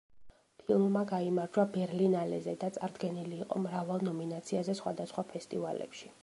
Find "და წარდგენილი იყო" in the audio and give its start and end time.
2.63-3.61